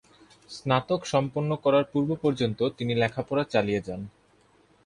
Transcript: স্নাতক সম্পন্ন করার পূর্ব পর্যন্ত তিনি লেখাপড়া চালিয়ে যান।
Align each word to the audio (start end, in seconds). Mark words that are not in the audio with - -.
স্নাতক 0.49 1.01
সম্পন্ন 1.05 1.51
করার 1.55 1.85
পূর্ব 1.91 2.09
পর্যন্ত 2.15 2.59
তিনি 2.77 2.93
লেখাপড়া 2.95 3.43
চালিয়ে 3.43 3.81
যান। 3.81 4.01